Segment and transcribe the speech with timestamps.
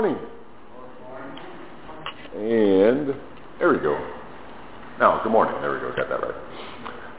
[0.00, 0.18] Morning.
[2.34, 3.14] And
[3.58, 3.98] there we go.
[4.98, 5.60] Now, good morning.
[5.60, 5.94] There we go.
[5.94, 6.34] Got that right.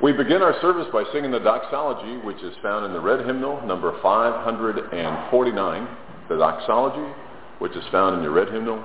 [0.01, 3.63] We begin our service by singing the doxology, which is found in the red hymnal,
[3.67, 5.87] number 549.
[6.27, 7.13] The doxology,
[7.59, 8.83] which is found in your red hymnal,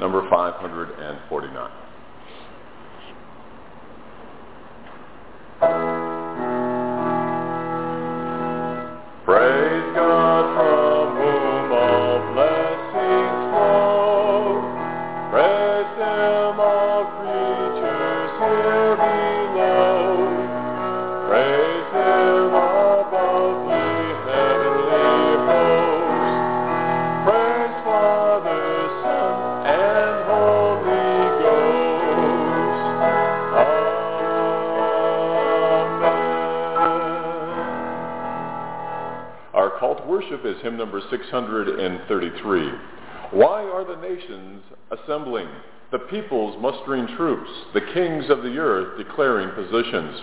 [0.00, 1.70] number 549.
[40.66, 42.70] Hymn number 633.
[43.30, 45.46] Why are the nations assembling?
[45.92, 50.20] The peoples mustering troops, the kings of the earth declaring positions.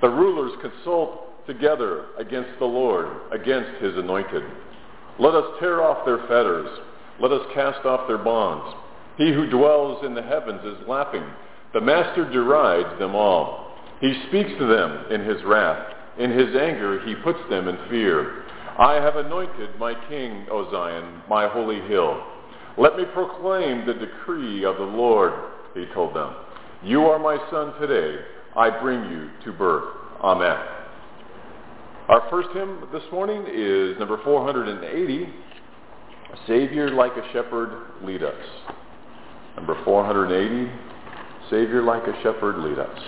[0.00, 4.42] The rulers consult together against the Lord, against his anointed.
[5.20, 6.68] Let us tear off their fetters.
[7.20, 8.74] Let us cast off their bonds.
[9.16, 11.22] He who dwells in the heavens is laughing.
[11.74, 13.76] The master derides them all.
[14.00, 15.94] He speaks to them in his wrath.
[16.18, 18.45] In his anger he puts them in fear.
[18.78, 22.22] I have anointed my king, O Zion, my holy hill.
[22.76, 25.32] Let me proclaim the decree of the Lord,
[25.74, 26.34] he told them.
[26.82, 28.22] You are my son today.
[28.54, 29.84] I bring you to birth.
[30.20, 30.58] Amen.
[32.08, 35.26] Our first hymn this morning is number 480,
[36.46, 37.70] Savior like a shepherd,
[38.02, 38.34] lead us.
[39.56, 40.70] Number 480,
[41.50, 43.00] Savior like a shepherd, lead us.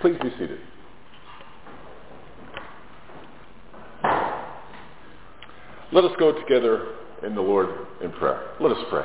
[0.00, 0.60] Please be seated.
[5.92, 7.68] Let us go together in the Lord
[8.02, 8.50] in prayer.
[8.60, 9.04] Let us pray.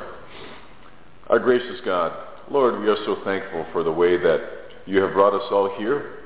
[1.28, 2.12] Our gracious God,
[2.50, 4.40] Lord, we are so thankful for the way that
[4.84, 6.24] you have brought us all here.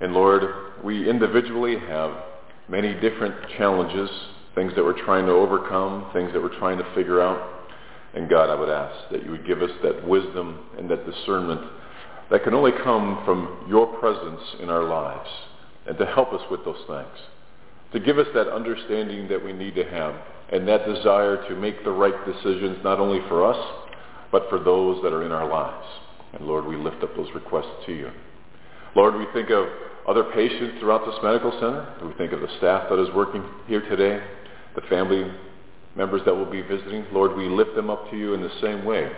[0.00, 0.44] And Lord,
[0.84, 2.12] we individually have
[2.68, 4.10] many different challenges,
[4.54, 7.70] things that we're trying to overcome, things that we're trying to figure out.
[8.14, 11.62] And God, I would ask that you would give us that wisdom and that discernment
[12.30, 15.28] that can only come from your presence in our lives
[15.86, 17.18] and to help us with those things.
[17.92, 20.14] To give us that understanding that we need to have
[20.52, 23.84] and that desire to make the right decisions not only for us,
[24.30, 25.86] but for those that are in our lives.
[26.34, 28.10] And Lord, we lift up those requests to you.
[28.94, 29.66] Lord, we think of
[30.06, 31.94] other patients throughout this medical center.
[32.06, 34.22] We think of the staff that is working here today,
[34.74, 35.30] the family
[35.96, 37.06] members that will be visiting.
[37.12, 39.10] Lord, we lift them up to you in the same way.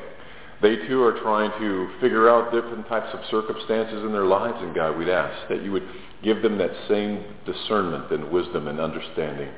[0.63, 4.75] They too are trying to figure out different types of circumstances in their lives, and
[4.75, 5.89] God, we'd ask that you would
[6.23, 9.51] give them that same discernment and wisdom and understanding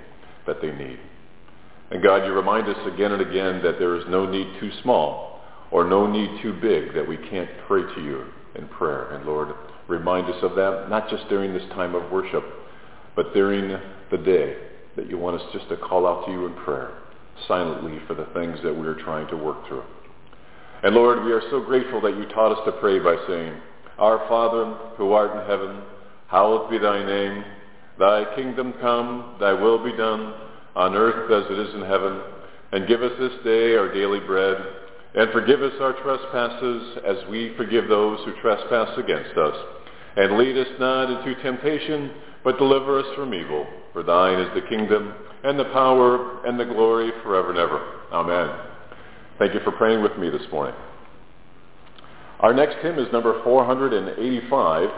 [0.47, 0.99] that they need.
[1.91, 5.41] And God, you remind us again and again that there is no need too small
[5.73, 9.11] or no need too big that we can't pray to you in prayer.
[9.11, 9.49] And Lord,
[9.89, 12.45] remind us of that, not just during this time of worship,
[13.17, 13.77] but during
[14.11, 14.57] the day
[14.97, 16.99] that you want us just to call out to you in prayer
[17.49, 19.83] silently for the things that we're trying to work through.
[20.83, 23.55] And Lord, we are so grateful that you taught us to pray by saying,
[23.99, 25.83] Our Father, who art in heaven,
[26.27, 27.45] hallowed be thy name.
[27.99, 30.35] Thy kingdom come, thy will be done,
[30.75, 32.21] on earth as it is in heaven.
[32.73, 34.57] And give us this day our daily bread.
[35.15, 39.55] And forgive us our trespasses as we forgive those who trespass against us.
[40.17, 42.11] And lead us not into temptation,
[42.43, 43.67] but deliver us from evil.
[43.93, 45.15] For thine is the kingdom,
[45.45, 47.85] and the power, and the glory forever and ever.
[48.11, 48.72] Amen.
[49.43, 50.77] Thank you for praying with me this morning.
[52.39, 54.89] Our next hymn is number 485,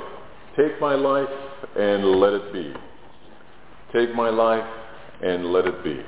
[0.55, 1.31] Take My Life
[1.75, 2.75] and Let It Be.
[3.95, 4.71] Take my life
[5.23, 5.99] and let it be.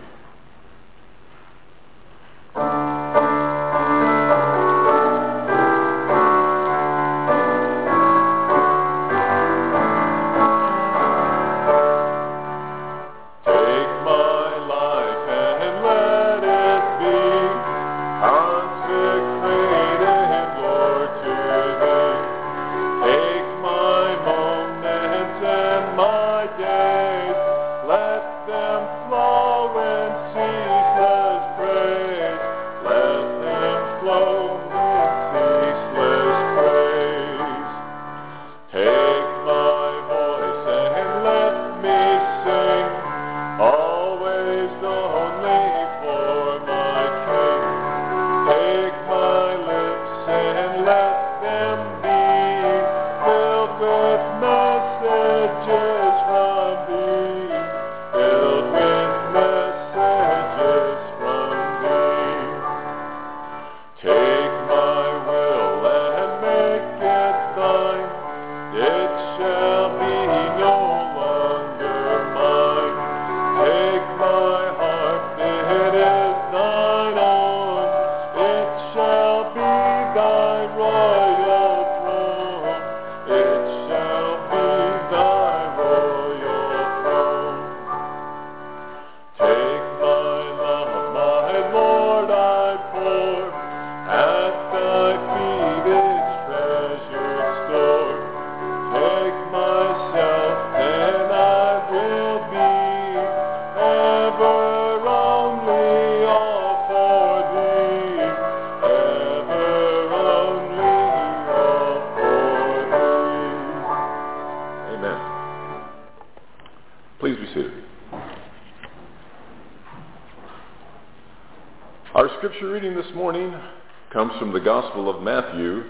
[124.97, 125.85] Gospel of Matthew,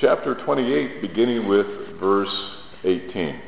[0.00, 1.66] chapter 28, beginning with
[1.98, 2.32] verse
[2.84, 3.40] 18.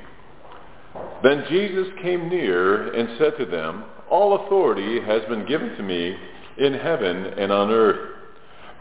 [1.23, 6.17] Then Jesus came near and said to them, All authority has been given to me
[6.59, 8.17] in heaven and on earth.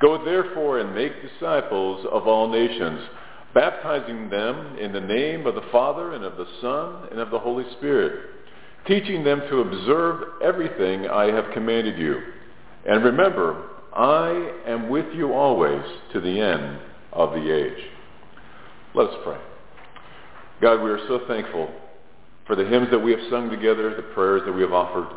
[0.01, 3.01] Go therefore and make disciples of all nations,
[3.53, 7.38] baptizing them in the name of the Father and of the Son and of the
[7.38, 8.32] Holy Spirit,
[8.88, 12.19] teaching them to observe everything I have commanded you.
[12.88, 16.79] And remember, I am with you always to the end
[17.12, 17.84] of the age.
[18.95, 19.38] Let us pray.
[20.62, 21.69] God, we are so thankful
[22.47, 25.08] for the hymns that we have sung together, the prayers that we have offered,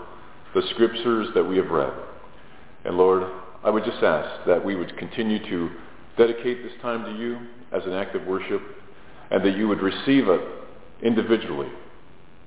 [0.55, 1.93] the scriptures that we have read.
[2.85, 3.25] And Lord,
[3.65, 5.71] I would just ask that we would continue to
[6.17, 7.39] dedicate this time to you
[7.73, 8.61] as an act of worship
[9.31, 10.41] and that you would receive it
[11.03, 11.71] individually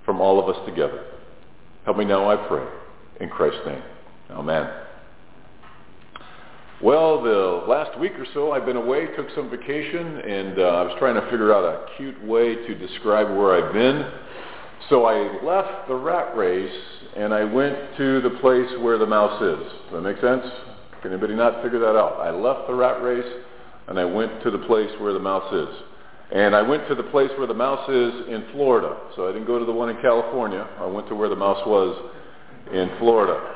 [0.06, 1.06] from all of us together.
[1.86, 2.66] Help me now, I pray.
[3.20, 3.84] In Christ's name.
[4.32, 4.70] Amen.
[6.82, 10.84] Well, the last week or so I've been away, took some vacation, and uh, I
[10.84, 14.10] was trying to figure out a cute way to describe where I've been.
[14.90, 16.74] So I left the rat race
[17.18, 19.60] and I went to the place where the mouse is.
[19.60, 20.46] Does that make sense?
[21.02, 22.22] Can anybody not figure that out?
[22.22, 23.28] I left the rat race
[23.90, 25.84] and I went to the place where the mouse is.
[26.32, 28.96] And I went to the place where the mouse is in Florida.
[29.18, 30.66] So I didn't go to the one in California.
[30.80, 32.10] I went to where the mouse was
[32.72, 33.56] in Florida.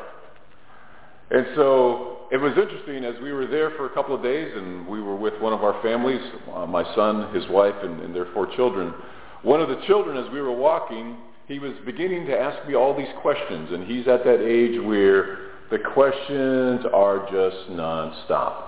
[1.31, 4.87] And so it was interesting as we were there for a couple of days and
[4.87, 6.21] we were with one of our families,
[6.53, 8.93] uh, my son, his wife, and, and their four children.
[9.43, 12.95] one of the children, as we were walking, he was beginning to ask me all
[12.95, 18.63] these questions, and he's at that age where the questions are just nonstop.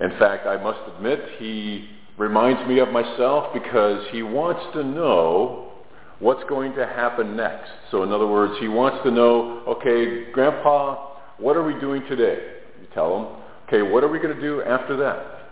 [0.00, 5.72] In fact, I must admit, he reminds me of myself because he wants to know
[6.18, 7.70] what's going to happen next.
[7.90, 12.51] So in other words, he wants to know, okay, Grandpa, what are we doing today?
[12.94, 15.42] Tell them, okay, what are we going to do after that?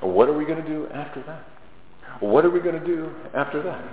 [0.00, 1.44] What are we going to do after that?
[2.20, 3.84] What are we going to do after that?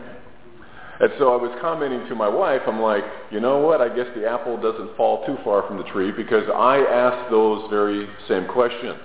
[0.99, 4.05] And so I was commenting to my wife, I'm like, you know what, I guess
[4.15, 8.47] the apple doesn't fall too far from the tree because I asked those very same
[8.47, 8.99] questions.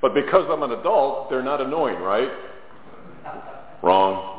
[0.00, 2.30] But because I'm an adult, they're not annoying, right?
[3.82, 4.35] Wrong.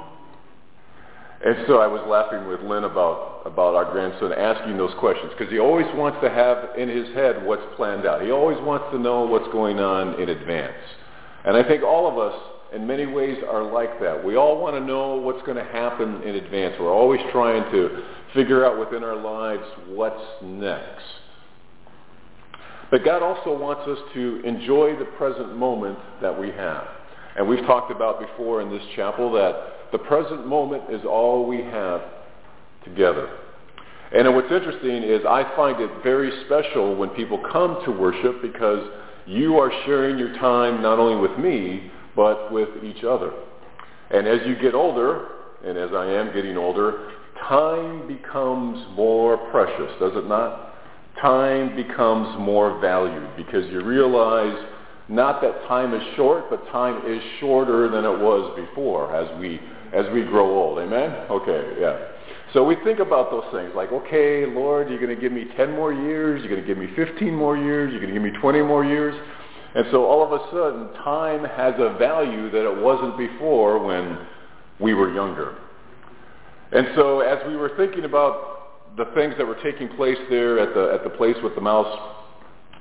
[1.46, 5.52] And so I was laughing with Lynn about, about our grandson asking those questions because
[5.52, 8.24] he always wants to have in his head what's planned out.
[8.24, 10.74] He always wants to know what's going on in advance.
[11.46, 12.34] And I think all of us
[12.74, 14.24] in many ways are like that.
[14.24, 16.76] We all want to know what's going to happen in advance.
[16.80, 21.04] We're always trying to figure out within our lives what's next.
[22.90, 26.88] But God also wants us to enjoy the present moment that we have.
[27.38, 31.58] And we've talked about before in this chapel that the present moment is all we
[31.58, 32.02] have
[32.84, 33.30] together.
[34.16, 38.88] And what's interesting is I find it very special when people come to worship because
[39.26, 43.32] you are sharing your time not only with me, but with each other.
[44.10, 45.28] And as you get older,
[45.66, 47.12] and as I am getting older,
[47.48, 50.74] time becomes more precious, does it not?
[51.22, 54.56] Time becomes more valued because you realize
[55.10, 59.60] not that time is short, but time is shorter than it was before as we
[59.94, 60.80] as we grow old.
[60.80, 61.12] Amen?
[61.30, 61.98] Okay, yeah.
[62.54, 65.72] So we think about those things like, okay, Lord, you're going to give me 10
[65.72, 68.38] more years, you're going to give me 15 more years, you're going to give me
[68.40, 69.16] 20 more years.
[69.76, 74.18] And so all of a sudden, time has a value that it wasn't before when
[74.80, 75.56] we were younger.
[76.72, 80.74] And so as we were thinking about the things that were taking place there at
[80.74, 82.16] the, at the place with the mouse,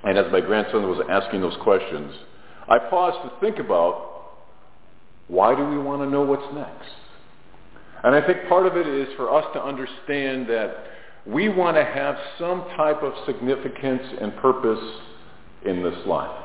[0.05, 2.13] and as my grandson was asking those questions,
[2.69, 4.13] I paused to think about
[5.29, 6.91] why do we want to know what's next?
[8.05, 10.85] And I think part of it is for us to understand that
[11.27, 14.83] we want to have some type of significance and purpose
[15.65, 16.45] in this life.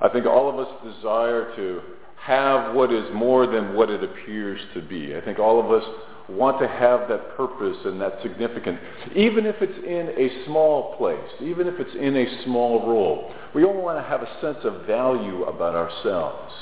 [0.00, 1.80] I think all of us desire to
[2.20, 5.16] have what is more than what it appears to be.
[5.16, 5.84] I think all of us
[6.28, 8.78] want to have that purpose and that significance,
[9.14, 13.32] even if it's in a small place, even if it's in a small role.
[13.54, 16.52] We all want to have a sense of value about ourselves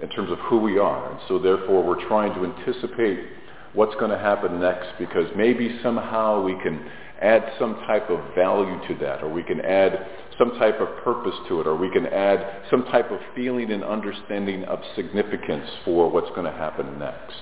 [0.00, 1.10] in terms of who we are.
[1.10, 3.18] And so therefore we're trying to anticipate
[3.74, 6.88] what's going to happen next because maybe somehow we can
[7.20, 10.06] add some type of value to that or we can add
[10.38, 13.82] some type of purpose to it or we can add some type of feeling and
[13.82, 17.34] understanding of significance for what's going to happen next.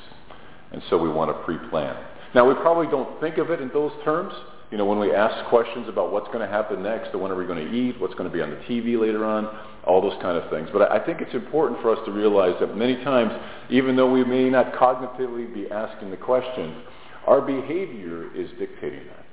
[0.72, 1.96] And so we want to pre-plan.
[2.34, 4.32] Now we probably don't think of it in those terms,
[4.70, 7.36] you know, when we ask questions about what's going to happen next, or when are
[7.36, 9.48] we going to eat, what's going to be on the TV later on,
[9.86, 10.68] all those kind of things.
[10.72, 13.32] But I think it's important for us to realize that many times,
[13.70, 16.82] even though we may not cognitively be asking the question,
[17.26, 19.24] our behavior is dictating that.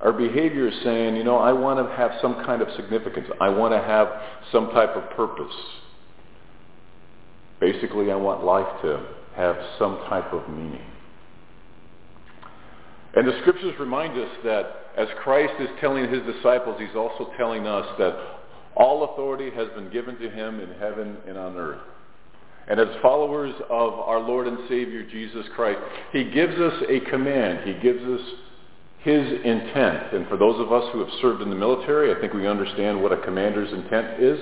[0.00, 3.26] Our behavior is saying, you know, I want to have some kind of significance.
[3.40, 4.08] I want to have
[4.52, 5.54] some type of purpose.
[7.58, 10.84] Basically, I want life to have some type of meaning.
[13.14, 17.66] And the scriptures remind us that as Christ is telling his disciples, he's also telling
[17.66, 18.14] us that
[18.76, 21.80] all authority has been given to him in heaven and on earth.
[22.68, 25.78] And as followers of our Lord and Savior Jesus Christ,
[26.12, 27.60] he gives us a command.
[27.66, 28.20] He gives us
[29.02, 30.12] his intent.
[30.12, 33.00] And for those of us who have served in the military, I think we understand
[33.00, 34.40] what a commander's intent is.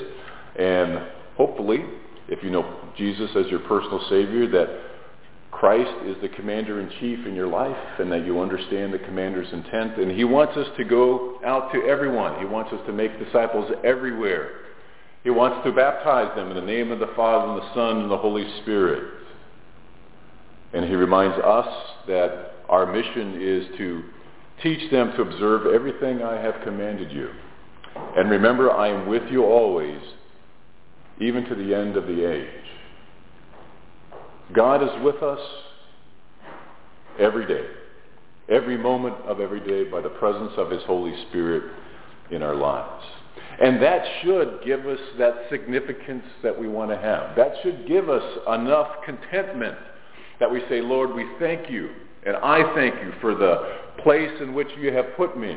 [0.59, 1.01] And
[1.37, 1.85] hopefully,
[2.29, 2.65] if you know
[2.97, 4.69] Jesus as your personal Savior, that
[5.51, 9.99] Christ is the commander-in-chief in your life and that you understand the commander's intent.
[9.99, 12.41] And he wants us to go out to everyone.
[12.41, 14.51] He wants us to make disciples everywhere.
[15.23, 18.11] He wants to baptize them in the name of the Father and the Son and
[18.11, 19.05] the Holy Spirit.
[20.73, 21.69] And he reminds us
[22.09, 24.03] that our mission is to
[24.63, 27.31] teach them to observe everything I have commanded you.
[28.17, 30.01] And remember, I am with you always,
[31.21, 32.49] even to the end of the age.
[34.53, 35.41] God is with us
[37.19, 37.67] every day,
[38.49, 41.65] every moment of every day by the presence of his Holy Spirit
[42.31, 43.05] in our lives.
[43.61, 47.37] And that should give us that significance that we want to have.
[47.37, 49.77] That should give us enough contentment
[50.41, 51.91] that we say, Lord, we thank you,
[52.27, 55.57] and I thank you for the place in which you have put me.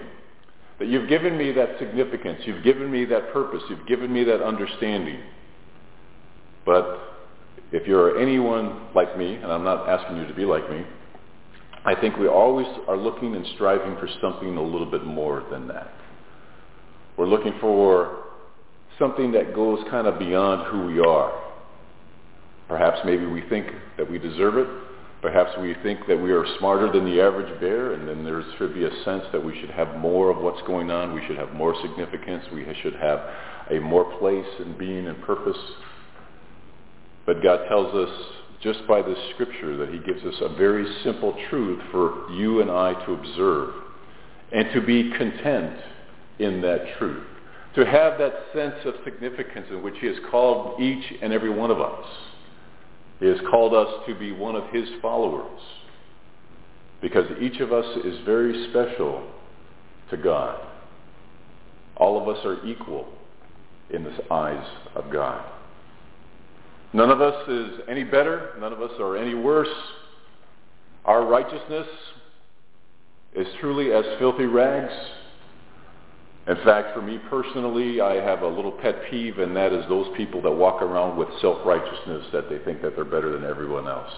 [0.79, 2.41] That you've given me that significance.
[2.45, 3.63] You've given me that purpose.
[3.67, 5.19] You've given me that understanding.
[6.67, 6.99] But
[7.71, 10.85] if you're anyone like me, and I'm not asking you to be like me,
[11.85, 15.69] I think we always are looking and striving for something a little bit more than
[15.69, 15.89] that.
[17.15, 18.25] We're looking for
[18.99, 21.31] something that goes kind of beyond who we are.
[22.67, 24.67] Perhaps maybe we think that we deserve it.
[25.21, 28.73] Perhaps we think that we are smarter than the average bear, and then there should
[28.73, 31.15] be a sense that we should have more of what's going on.
[31.15, 32.43] We should have more significance.
[32.53, 33.21] We should have
[33.71, 35.57] a more place and being and purpose.
[37.27, 38.09] But God tells us
[38.61, 42.71] just by this scripture that he gives us a very simple truth for you and
[42.71, 43.73] I to observe
[44.51, 45.77] and to be content
[46.39, 47.23] in that truth.
[47.75, 51.69] To have that sense of significance in which he has called each and every one
[51.69, 52.05] of us.
[53.19, 55.59] He has called us to be one of his followers
[57.01, 59.27] because each of us is very special
[60.09, 60.59] to God.
[61.97, 63.07] All of us are equal
[63.89, 65.43] in the eyes of God.
[66.93, 68.51] None of us is any better.
[68.59, 69.67] None of us are any worse.
[71.05, 71.87] Our righteousness
[73.35, 74.93] is truly as filthy rags.
[76.47, 80.07] In fact, for me personally, I have a little pet peeve, and that is those
[80.15, 84.11] people that walk around with self-righteousness that they think that they're better than everyone else.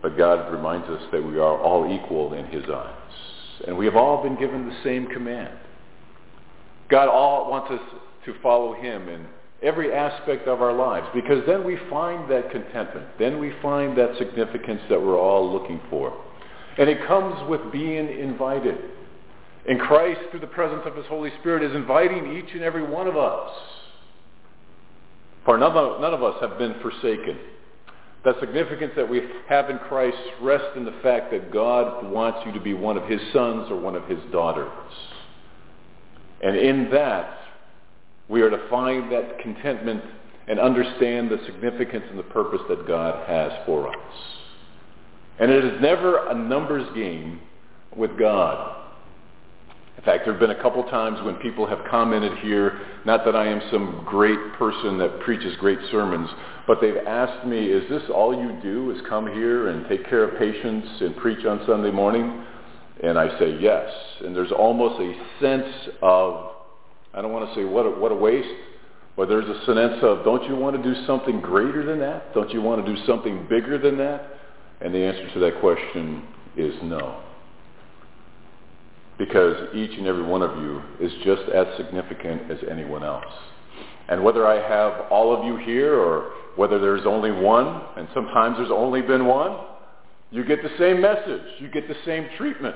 [0.00, 2.94] But God reminds us that we are all equal in his eyes.
[3.66, 5.58] And we have all been given the same command.
[6.88, 7.80] God all wants us
[8.24, 9.26] to follow him in
[9.62, 13.06] every aspect of our lives because then we find that contentment.
[13.18, 16.18] Then we find that significance that we're all looking for.
[16.78, 18.78] And it comes with being invited.
[19.68, 23.06] And Christ, through the presence of his Holy Spirit, is inviting each and every one
[23.06, 23.50] of us.
[25.44, 27.38] For none of, none of us have been forsaken.
[28.24, 32.52] The significance that we have in Christ rests in the fact that God wants you
[32.52, 34.70] to be one of his sons or one of his daughters.
[36.42, 37.39] And in that,
[38.30, 40.02] we are to find that contentment
[40.48, 44.14] and understand the significance and the purpose that God has for us.
[45.38, 47.40] And it is never a numbers game
[47.96, 48.76] with God.
[49.98, 53.36] In fact, there have been a couple times when people have commented here, not that
[53.36, 56.28] I am some great person that preaches great sermons,
[56.66, 60.24] but they've asked me, is this all you do is come here and take care
[60.24, 62.44] of patients and preach on Sunday morning?
[63.02, 63.90] And I say yes.
[64.24, 66.52] And there's almost a sense of,
[67.14, 68.48] I don't want to say what a, what a waste,
[69.16, 72.32] but there's a sense of, don't you want to do something greater than that?
[72.34, 74.26] Don't you want to do something bigger than that?
[74.80, 76.22] And the answer to that question
[76.56, 77.22] is no
[79.20, 83.32] because each and every one of you is just as significant as anyone else.
[84.08, 88.56] And whether I have all of you here or whether there's only one, and sometimes
[88.56, 89.58] there's only been one,
[90.30, 91.42] you get the same message.
[91.58, 92.74] You get the same treatment.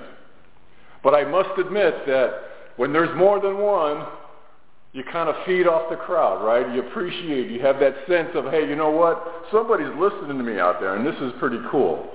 [1.03, 2.31] But I must admit that
[2.77, 4.07] when there's more than one,
[4.95, 6.73] you kind of feed off the crowd, right?
[6.73, 9.45] You appreciate, you have that sense of, hey, you know what?
[9.51, 12.09] Somebody's listening to me out there, and this is pretty cool.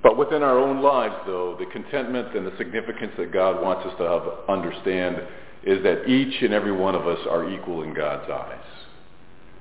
[0.00, 3.94] But within our own lives, though, the contentment and the significance that God wants us
[3.98, 5.20] to have, understand
[5.64, 8.60] is that each and every one of us are equal in God's eyes.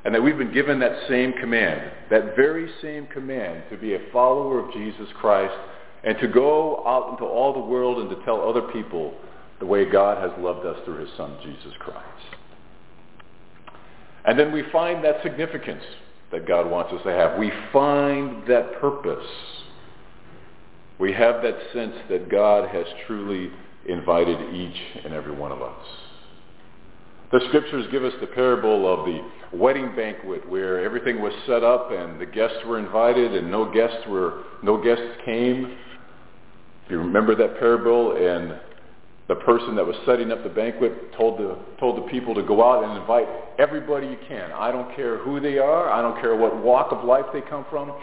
[0.04, 4.00] And that we've been given that same command, that very same command to be a
[4.14, 5.56] follower of Jesus Christ
[6.04, 9.16] and to go out into all the world and to tell other people
[9.60, 12.02] the way God has loved us through his son, Jesus Christ.
[14.26, 15.84] And then we find that significance
[16.32, 17.38] that God wants us to have.
[17.38, 19.26] We find that purpose
[20.98, 23.52] we have that sense that God has truly
[23.88, 25.86] invited each and every one of us.
[27.32, 31.92] The scriptures give us the parable of the wedding banquet where everything was set up
[31.92, 35.78] and the guests were invited and no guests were no guests came.
[36.86, 38.58] If you remember that parable and
[39.28, 42.64] the person that was setting up the banquet told the told the people to go
[42.64, 44.52] out and invite everybody you can.
[44.52, 47.66] I don't care who they are, I don't care what walk of life they come
[47.70, 47.94] from.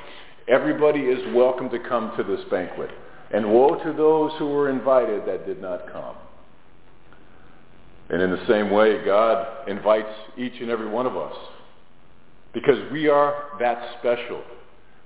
[0.49, 2.91] Everybody is welcome to come to this banquet.
[3.33, 6.17] And woe to those who were invited that did not come.
[8.11, 11.35] And in the same way, God invites each and every one of us
[12.53, 14.43] because we are that special.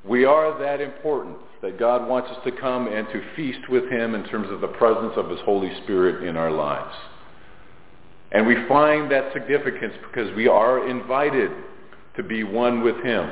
[0.05, 4.15] We are that important that God wants us to come and to feast with him
[4.15, 6.95] in terms of the presence of his Holy Spirit in our lives.
[8.33, 11.51] And we find that significance because we are invited
[12.17, 13.31] to be one with him.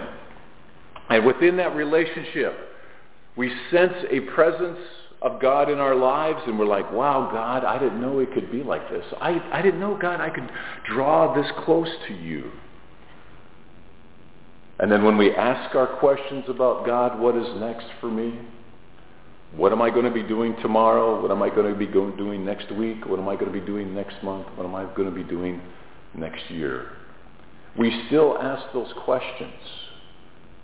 [1.11, 2.55] And within that relationship,
[3.37, 4.79] we sense a presence
[5.21, 8.53] of God in our lives and we're like, wow, God, I didn't know it could
[8.53, 9.05] be like this.
[9.21, 10.49] I, I didn't know, God, I could
[10.87, 12.51] draw this close to you.
[14.79, 18.39] And then when we ask our questions about God, what is next for me?
[19.57, 21.23] What am I going to be doing tomorrow?
[21.23, 23.07] What am I going to be going, doing next week?
[23.07, 24.49] What am I going to be doing next month?
[24.57, 25.61] What am I going to be doing
[26.15, 26.91] next year?
[27.77, 29.53] we still ask those questions,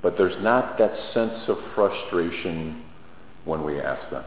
[0.02, 2.82] but there's not that sense of frustration
[3.44, 4.24] when we ask them.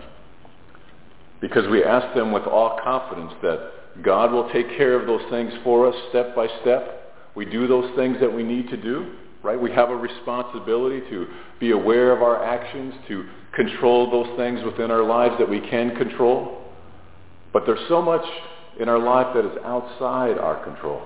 [1.40, 5.54] Because we ask them with all confidence that God will take care of those things
[5.64, 7.16] for us step by step.
[7.36, 9.60] We do those things that we need to do, right?
[9.60, 11.28] We have a responsibility to
[11.60, 15.96] be aware of our actions, to control those things within our lives that we can
[15.96, 16.62] control.
[17.52, 18.26] But there's so much
[18.80, 21.02] in our life that is outside our control.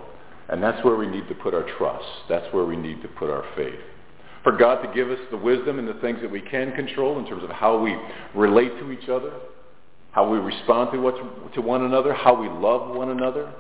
[0.50, 2.06] And that's where we need to put our trust.
[2.30, 3.80] That's where we need to put our faith.
[4.44, 7.26] For God to give us the wisdom and the things that we can control in
[7.26, 7.98] terms of how we
[8.34, 9.34] relate to each other,
[10.12, 13.52] how we respond to, what, to one another, how we love one another.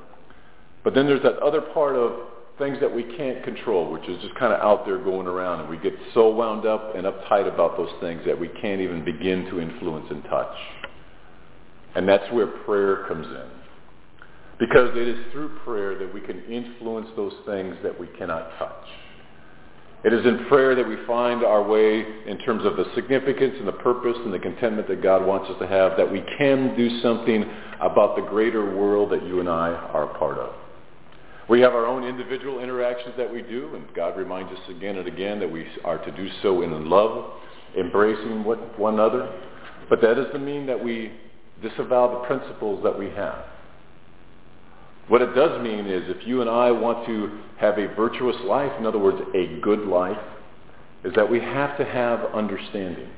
[0.85, 2.13] But then there's that other part of
[2.57, 5.69] things that we can't control, which is just kind of out there going around, and
[5.69, 9.45] we get so wound up and uptight about those things that we can't even begin
[9.45, 10.55] to influence and touch.
[11.95, 13.49] And that's where prayer comes in.
[14.59, 18.85] Because it is through prayer that we can influence those things that we cannot touch.
[20.03, 23.67] It is in prayer that we find our way in terms of the significance and
[23.67, 27.01] the purpose and the contentment that God wants us to have, that we can do
[27.01, 27.43] something
[27.81, 30.53] about the greater world that you and I are a part of.
[31.49, 35.07] We have our own individual interactions that we do, and God reminds us again and
[35.07, 37.39] again that we are to do so in love,
[37.77, 39.31] embracing one another.
[39.89, 41.13] But that doesn't mean that we
[41.62, 43.45] disavow the principles that we have.
[45.07, 48.73] What it does mean is if you and I want to have a virtuous life,
[48.77, 50.17] in other words, a good life,
[51.05, 53.10] is that we have to have understanding.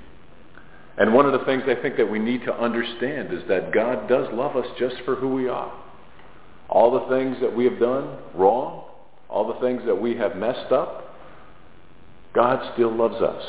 [0.97, 4.07] And one of the things I think that we need to understand is that God
[4.07, 5.73] does love us just for who we are.
[6.69, 8.85] All the things that we have done wrong,
[9.27, 11.15] all the things that we have messed up,
[12.33, 13.43] God still loves us.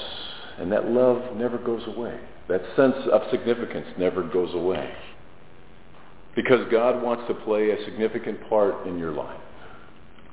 [0.58, 2.18] And that love never goes away.
[2.48, 4.92] That sense of significance never goes away.
[6.34, 9.40] Because God wants to play a significant part in your life.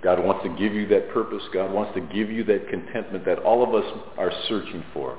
[0.03, 1.41] God wants to give you that purpose.
[1.53, 5.17] God wants to give you that contentment that all of us are searching for.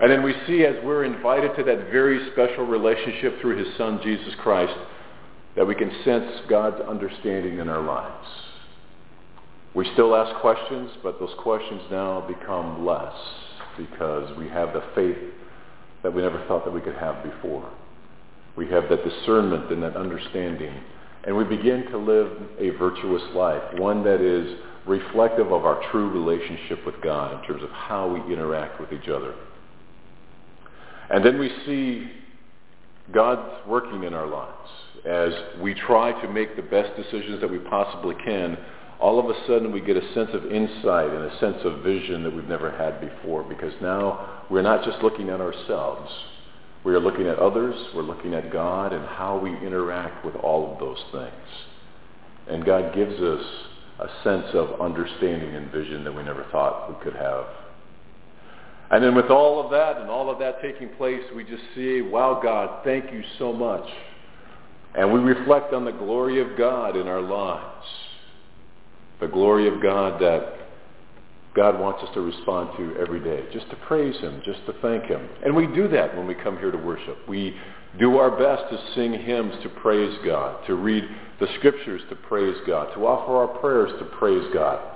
[0.00, 4.00] And then we see as we're invited to that very special relationship through his son,
[4.02, 4.74] Jesus Christ,
[5.56, 8.28] that we can sense God's understanding in our lives.
[9.74, 13.14] We still ask questions, but those questions now become less
[13.78, 15.16] because we have the faith
[16.02, 17.70] that we never thought that we could have before.
[18.56, 20.74] We have that discernment and that understanding.
[21.24, 26.10] And we begin to live a virtuous life, one that is reflective of our true
[26.10, 29.34] relationship with God in terms of how we interact with each other.
[31.08, 32.10] And then we see
[33.10, 34.70] God's working in our lives
[35.04, 38.56] as we try to make the best decisions that we possibly can.
[39.00, 42.22] All of a sudden we get a sense of insight and a sense of vision
[42.22, 46.10] that we've never had before because now we're not just looking at ourselves.
[46.84, 50.72] We are looking at others, we're looking at God and how we interact with all
[50.72, 51.48] of those things.
[52.48, 53.44] And God gives us
[54.00, 57.46] a sense of understanding and vision that we never thought we could have.
[58.92, 62.02] And then with all of that and all of that taking place, we just see,
[62.02, 63.88] wow, God, thank you so much.
[64.94, 67.86] And we reflect on the glory of God in our lives.
[69.18, 70.56] The glory of God that
[71.54, 75.04] God wants us to respond to every day, just to praise him, just to thank
[75.04, 75.26] him.
[75.42, 77.16] And we do that when we come here to worship.
[77.26, 77.56] We
[77.98, 81.04] do our best to sing hymns to praise God, to read
[81.40, 84.91] the scriptures to praise God, to offer our prayers to praise God.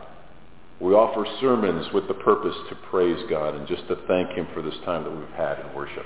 [0.81, 4.63] We offer sermons with the purpose to praise God and just to thank him for
[4.63, 6.05] this time that we've had in worship.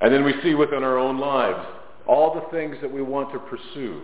[0.00, 1.64] And then we see within our own lives
[2.06, 4.02] all the things that we want to pursue,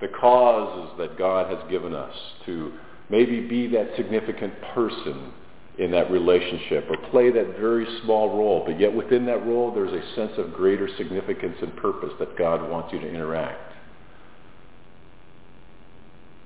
[0.00, 2.14] the causes that God has given us
[2.46, 2.72] to
[3.08, 5.32] maybe be that significant person
[5.78, 8.64] in that relationship or play that very small role.
[8.66, 12.68] But yet within that role, there's a sense of greater significance and purpose that God
[12.68, 13.69] wants you to interact.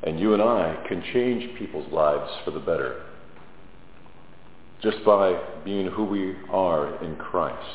[0.05, 3.03] And you and I can change people's lives for the better
[4.83, 7.67] just by being who we are in Christ.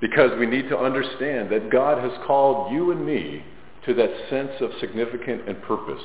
[0.00, 3.42] Because we need to understand that God has called you and me
[3.86, 6.02] to that sense of significance and purpose.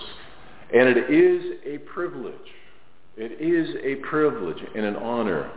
[0.74, 2.34] And it is a privilege.
[3.18, 5.52] It is a privilege and an honor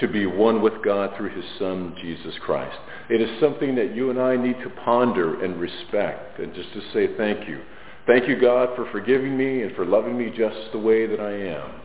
[0.00, 2.76] to be one with God through his Son, Jesus Christ.
[3.08, 6.80] It is something that you and I need to ponder and respect and just to
[6.92, 7.62] say thank you.
[8.06, 11.32] Thank you, God, for forgiving me and for loving me just the way that I
[11.32, 11.80] am.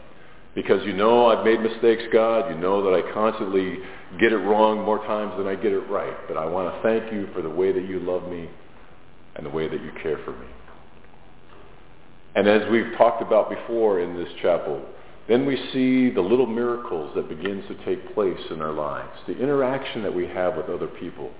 [0.53, 2.49] Because you know I've made mistakes, God.
[2.49, 3.79] You know that I constantly
[4.19, 6.15] get it wrong more times than I get it right.
[6.27, 8.49] But I want to thank you for the way that you love me
[9.35, 10.47] and the way that you care for me.
[12.35, 14.81] And as we've talked about before in this chapel,
[15.27, 19.37] then we see the little miracles that begins to take place in our lives, the
[19.37, 21.31] interaction that we have with other people,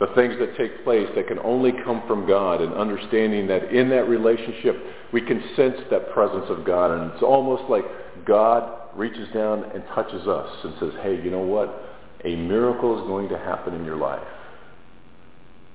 [0.00, 3.90] the things that take place that can only come from God and understanding that in
[3.90, 4.76] that relationship
[5.12, 7.84] we can sense that presence of God and it's almost like
[8.26, 11.82] God reaches down and touches us and says, hey, you know what?
[12.24, 14.26] A miracle is going to happen in your life.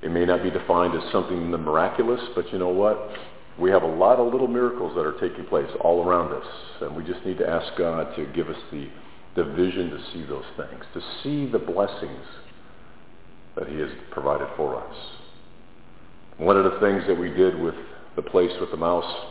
[0.01, 3.11] It may not be defined as something miraculous, but you know what?
[3.59, 6.47] We have a lot of little miracles that are taking place all around us,
[6.81, 8.89] and we just need to ask God to give us the,
[9.35, 12.25] the vision to see those things, to see the blessings
[13.55, 14.95] that he has provided for us.
[16.37, 17.75] One of the things that we did with
[18.15, 19.25] the place with the mouse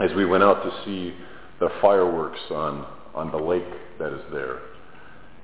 [0.00, 1.14] as we went out to see
[1.60, 3.64] the fireworks on, on the lake
[3.98, 4.60] that is there.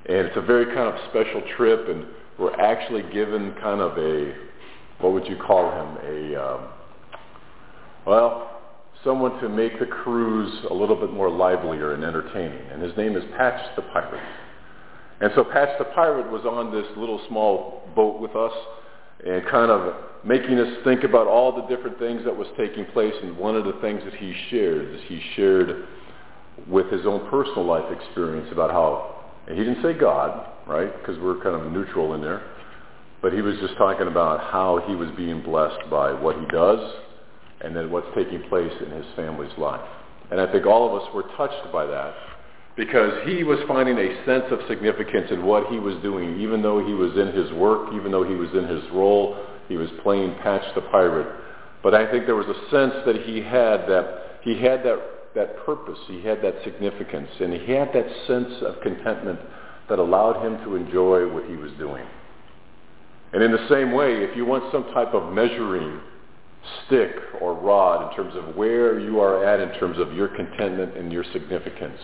[0.06, 2.06] And it's a very kind of special trip, and
[2.38, 4.34] we're actually given kind of a,
[5.00, 6.68] what would you call him, a, um,
[8.06, 8.60] well,
[9.02, 12.70] someone to make the cruise a little bit more livelier and entertaining.
[12.70, 14.22] And his name is Patch the Pirate.
[15.20, 18.52] And so the Pirate was on this little small boat with us
[19.24, 19.94] and kind of
[20.24, 23.14] making us think about all the different things that was taking place.
[23.22, 25.86] And one of the things that he shared is he shared
[26.68, 31.20] with his own personal life experience about how, and he didn't say God, right, because
[31.20, 32.42] we're kind of neutral in there,
[33.22, 36.94] but he was just talking about how he was being blessed by what he does
[37.60, 39.80] and then what's taking place in his family's life.
[40.30, 42.14] And I think all of us were touched by that
[42.76, 46.84] because he was finding a sense of significance in what he was doing, even though
[46.84, 50.34] he was in his work, even though he was in his role, he was playing
[50.42, 51.28] Patch the Pirate.
[51.82, 55.00] But I think there was a sense that he had that he had that,
[55.34, 59.40] that purpose, he had that significance, and he had that sense of contentment
[59.88, 62.04] that allowed him to enjoy what he was doing.
[63.32, 66.00] And in the same way, if you want some type of measuring
[66.86, 67.10] stick
[67.40, 71.12] or rod in terms of where you are at in terms of your contentment and
[71.12, 71.98] your significance,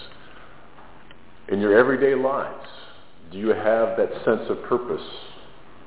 [1.50, 2.68] in your everyday lives,
[3.32, 5.06] do you have that sense of purpose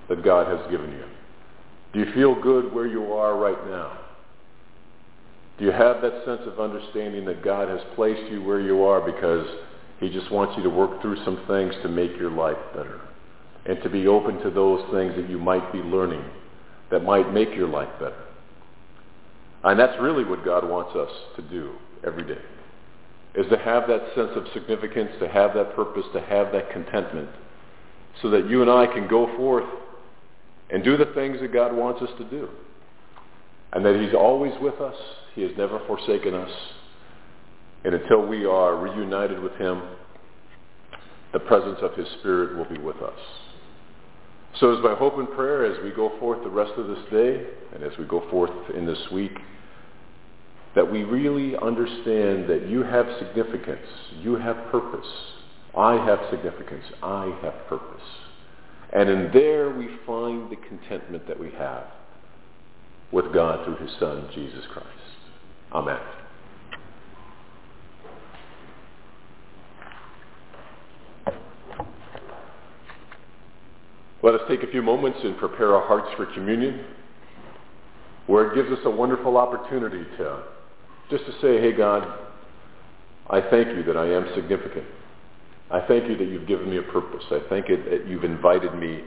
[0.10, 1.06] that God has given you?
[1.94, 4.00] Do you feel good where you are right now?
[5.58, 9.00] Do you have that sense of understanding that God has placed you where you are
[9.00, 9.48] because
[10.00, 13.00] he just wants you to work through some things to make your life better
[13.66, 16.24] and to be open to those things that you might be learning
[16.92, 18.24] that might make your life better?
[19.64, 21.74] And that's really what God wants us to do
[22.06, 22.42] every day
[23.36, 27.30] is to have that sense of significance, to have that purpose, to have that contentment,
[28.22, 29.66] so that you and I can go forth
[30.70, 32.48] and do the things that God wants us to do.
[33.74, 34.96] And that he's always with us.
[35.34, 36.52] He has never forsaken us.
[37.84, 39.82] And until we are reunited with him,
[41.34, 43.20] the presence of his Spirit will be with us.
[44.60, 47.44] So it's my hope and prayer as we go forth the rest of this day
[47.74, 49.36] and as we go forth in this week
[50.76, 53.86] that we really understand that you have significance,
[54.22, 55.08] you have purpose.
[55.78, 58.02] I have significance, I have purpose.
[58.92, 61.86] And in there we find the contentment that we have
[63.12, 64.88] with God through his Son, Jesus Christ.
[65.72, 66.00] Amen.
[74.24, 76.86] Let us take a few moments and prepare our hearts for communion,
[78.28, 80.44] where it gives us a wonderful opportunity to
[81.14, 82.12] just to say, hey, God,
[83.30, 84.86] I thank you that I am significant.
[85.70, 87.24] I thank you that you've given me a purpose.
[87.30, 89.04] I thank you that you've invited me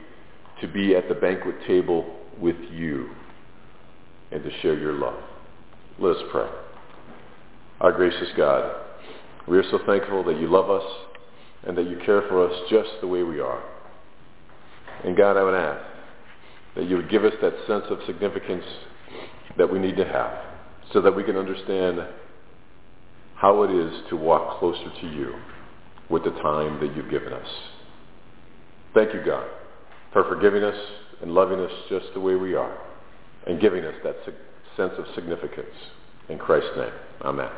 [0.61, 2.05] to be at the banquet table
[2.39, 3.09] with you
[4.31, 5.21] and to share your love.
[5.99, 6.47] Let us pray.
[7.81, 8.73] Our gracious God,
[9.45, 10.89] we are so thankful that you love us
[11.67, 13.61] and that you care for us just the way we are.
[15.03, 15.83] And God, I would ask
[16.77, 18.63] that you would give us that sense of significance
[19.57, 20.46] that we need to have
[20.93, 21.99] so that we can understand
[23.35, 25.33] how it is to walk closer to you
[26.09, 27.47] with the time that you've given us.
[28.93, 29.47] Thank you, God,
[30.13, 30.77] for forgiving us
[31.21, 32.77] and loving us just the way we are
[33.45, 34.15] and giving us that
[34.75, 35.75] sense of significance.
[36.29, 37.49] In Christ's name, amen.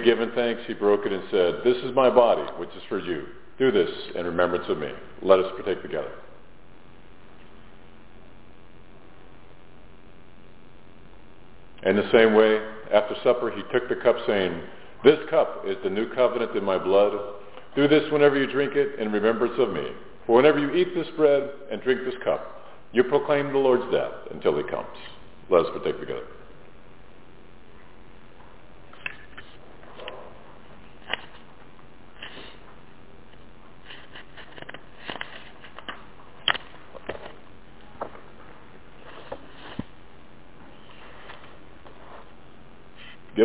[0.00, 2.98] Had given thanks, he broke it and said, This is my body, which is for
[2.98, 3.26] you.
[3.58, 4.90] Do this in remembrance of me.
[5.22, 6.12] Let us partake together.
[11.84, 12.60] In the same way,
[12.92, 14.60] after supper, he took the cup, saying,
[15.04, 17.12] This cup is the new covenant in my blood.
[17.76, 19.88] Do this whenever you drink it in remembrance of me.
[20.26, 24.12] For whenever you eat this bread and drink this cup, you proclaim the Lord's death
[24.30, 24.88] until he comes.
[25.48, 26.26] Let us partake together.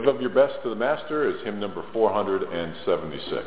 [0.05, 3.43] Give of your best to the Master is hymn number 476.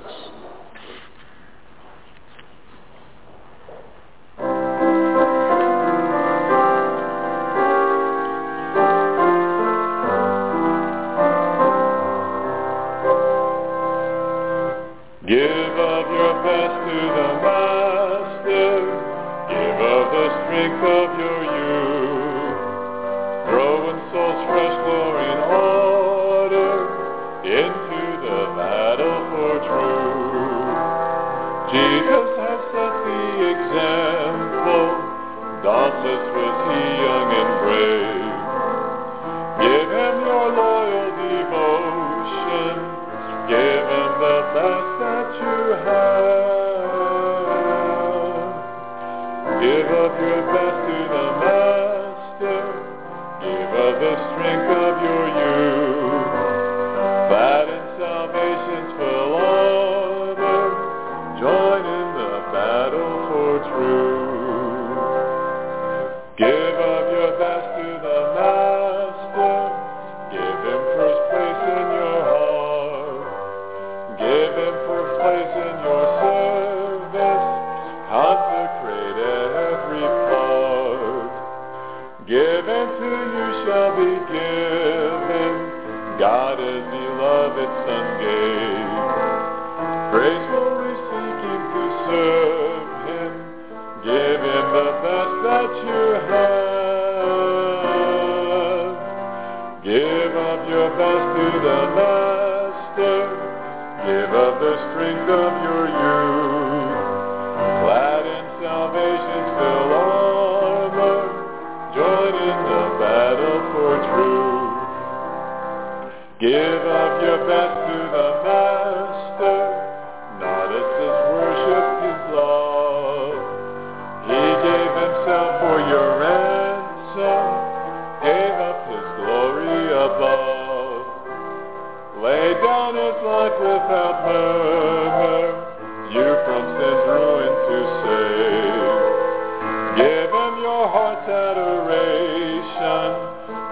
[141.48, 143.10] adoration.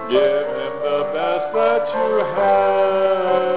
[0.08, 3.56] Give him the best that you have.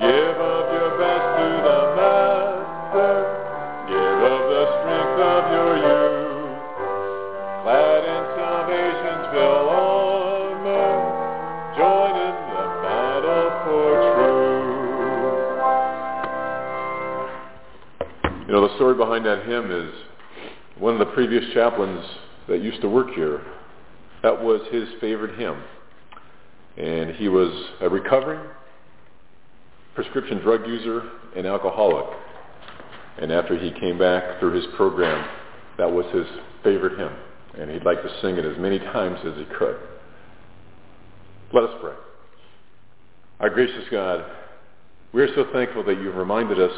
[0.00, 3.14] Give of your best to the Master.
[3.86, 6.58] Give of the strength of your youth.
[7.62, 10.90] Clad in salvation's armor,
[11.78, 14.50] join in the battle for truth.
[18.46, 20.09] You know, the story behind that hymn is
[21.52, 22.04] chaplains
[22.48, 23.42] that used to work here,
[24.22, 25.62] that was his favorite hymn.
[26.76, 28.40] And he was a recovering
[29.94, 31.02] prescription drug user
[31.36, 32.06] and alcoholic.
[33.20, 35.28] And after he came back through his program,
[35.76, 36.26] that was his
[36.64, 37.12] favorite hymn.
[37.58, 39.76] And he'd like to sing it as many times as he could.
[41.52, 41.94] Let us pray.
[43.40, 44.24] Our gracious God,
[45.12, 46.72] we are so thankful that you've reminded us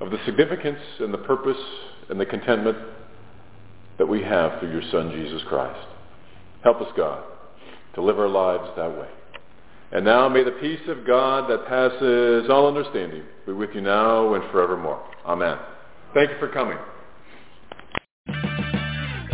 [0.00, 1.56] of the significance and the purpose
[2.10, 2.76] and the contentment
[3.98, 5.86] that we have through your Son, Jesus Christ.
[6.62, 7.22] Help us, God,
[7.94, 9.08] to live our lives that way.
[9.92, 14.34] And now may the peace of God that passes all understanding be with you now
[14.34, 15.00] and forevermore.
[15.24, 15.56] Amen.
[16.14, 16.78] Thank you for coming.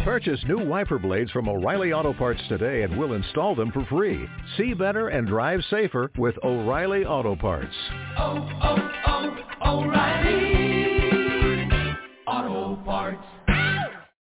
[0.04, 4.26] Purchase new wiper blades from O'Reilly Auto Parts today and we'll install them for free.
[4.56, 7.74] See better and drive safer with O'Reilly Auto Parts.
[8.18, 11.09] Oh, oh, oh, O'Reilly
[12.30, 13.39] Auto Parts.